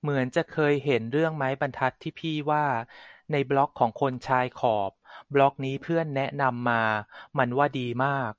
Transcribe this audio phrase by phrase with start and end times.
[0.00, 2.64] เหมือนจะเคยเห็นเรื่องไม้บรรทัดที่พี่ว่า
[3.32, 4.90] ในบล็อกของคนชายขอบ
[5.34, 6.82] บล็อกนี้เพื่อนแนะนำมา
[7.38, 8.32] มันว่าดีมาก